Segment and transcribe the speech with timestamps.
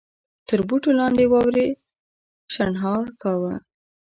[0.47, 1.67] تر بوټو لاندې واورې
[2.53, 3.53] شڼهار کاوه.